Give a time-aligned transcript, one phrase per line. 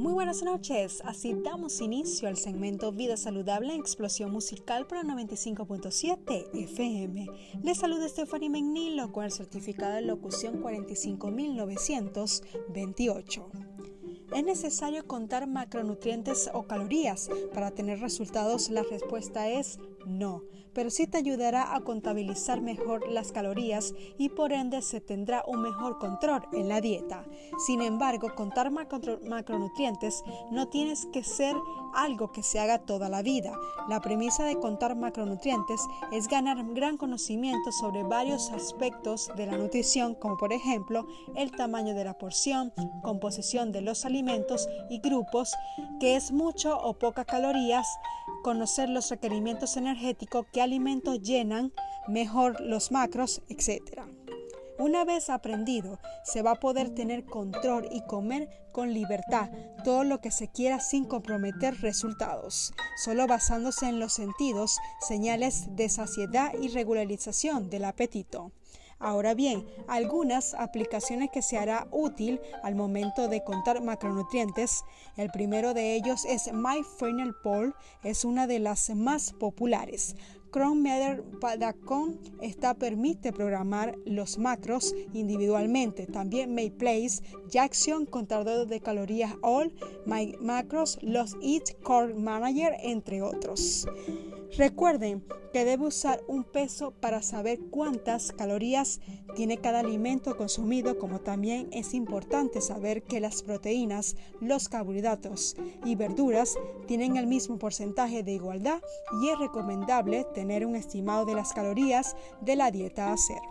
[0.00, 6.46] Muy buenas noches, así damos inicio al segmento Vida Saludable en Explosión Musical para 95.7
[6.54, 7.26] FM.
[7.62, 13.50] Les saluda Stephanie Menilo con el certificado de locución 45928.
[14.34, 18.70] ¿Es necesario contar macronutrientes o calorías para tener resultados?
[18.70, 20.42] La respuesta es no,
[20.74, 25.62] pero sí te ayudará a contabilizar mejor las calorías y por ende se tendrá un
[25.62, 27.24] mejor control en la dieta.
[27.66, 31.56] Sin embargo, contar macronutrientes no tienes que ser
[31.94, 33.52] algo que se haga toda la vida.
[33.88, 35.80] La premisa de contar macronutrientes
[36.12, 41.94] es ganar gran conocimiento sobre varios aspectos de la nutrición, como por ejemplo el tamaño
[41.94, 45.54] de la porción, composición de los alimentos, y grupos,
[45.98, 47.86] que es mucho o poca calorías,
[48.42, 51.72] conocer los requerimientos energéticos, qué alimentos llenan
[52.08, 54.02] mejor los macros, etc.
[54.78, 59.50] Una vez aprendido, se va a poder tener control y comer con libertad
[59.84, 62.72] todo lo que se quiera sin comprometer resultados,
[63.04, 68.52] solo basándose en los sentidos, señales de saciedad y regularización del apetito.
[69.02, 74.84] Ahora bien, algunas aplicaciones que se hará útil al momento de contar macronutrientes.
[75.16, 80.16] El primero de ellos es MyFunnelPool, es una de las más populares.
[80.52, 86.06] ChromeMeter.com esta permite programar los macros individualmente.
[86.06, 89.72] También MyPlace, Jackson, contador de calorías All,
[90.06, 93.86] My Macros, los Eat Core Manager, entre otros.
[94.56, 99.00] Recuerden que debe usar un peso para saber cuántas calorías
[99.34, 105.94] tiene cada alimento consumido, como también es importante saber que las proteínas, los carbohidratos y
[105.94, 106.56] verduras
[106.86, 108.80] tienen el mismo porcentaje de igualdad
[109.22, 113.42] y es recomendable tener un estimado de las calorías de la dieta a hacer.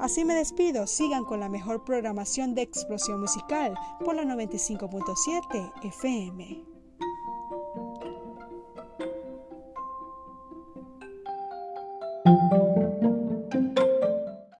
[0.00, 6.73] Así me despido, sigan con la mejor programación de explosión musical por la 95.7 FM.